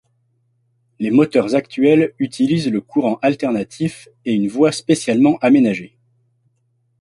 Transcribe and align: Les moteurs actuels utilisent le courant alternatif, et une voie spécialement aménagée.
Les 0.97 1.11
moteurs 1.11 1.53
actuels 1.53 2.15
utilisent 2.17 2.71
le 2.71 2.81
courant 2.81 3.19
alternatif, 3.21 4.09
et 4.25 4.33
une 4.33 4.47
voie 4.47 4.71
spécialement 4.71 5.37
aménagée. 5.41 5.95